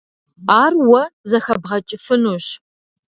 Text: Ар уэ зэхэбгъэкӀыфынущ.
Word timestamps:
Ар 0.61 0.73
уэ 0.87 1.03
зэхэбгъэкӀыфынущ. 1.29 2.45